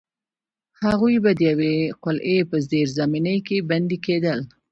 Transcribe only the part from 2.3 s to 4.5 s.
په زیرزمینۍ کې بندي کېدل.